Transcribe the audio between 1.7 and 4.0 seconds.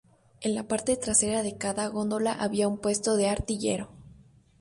góndola había un puesto de artillero.